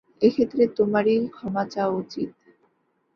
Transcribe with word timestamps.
এ 0.21 0.29
ক্ষেত্রে 0.29 0.63
তোমারই 0.77 1.15
ক্ষমা 1.29 1.63
চাওয়া 1.73 1.97
উচিত। 2.01 2.29